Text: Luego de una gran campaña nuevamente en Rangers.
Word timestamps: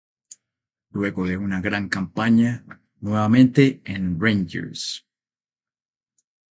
Luego 0.93 1.27
de 1.27 1.37
una 1.37 1.61
gran 1.61 1.87
campaña 1.87 2.65
nuevamente 3.01 3.83
en 3.85 4.19
Rangers. 4.19 5.05